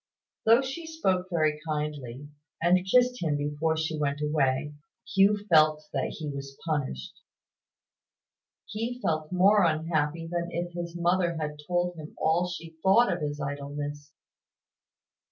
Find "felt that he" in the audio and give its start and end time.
5.47-6.27